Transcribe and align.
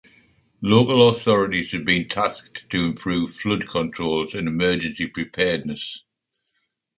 Local 0.63 1.09
authorities 1.09 1.73
have 1.73 1.85
been 1.85 2.09
tasked 2.09 2.67
to 2.71 2.83
improve 2.85 3.35
flood 3.35 3.67
controls 3.69 4.33
and 4.33 4.47
emergency 4.47 5.05
preparedness. 5.05 5.99